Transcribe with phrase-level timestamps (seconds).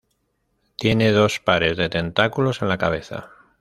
[0.77, 3.29] Tienen dos pares de tentáculos en la cabeza.